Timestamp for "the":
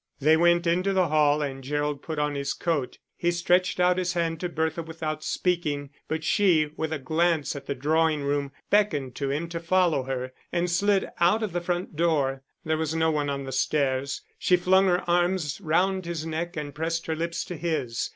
0.93-1.09, 7.67-7.75, 11.53-11.61, 13.43-13.51